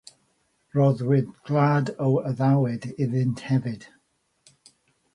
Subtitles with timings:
[0.75, 3.89] Rhoddwyd gwlad o addewid iddynt hefyd.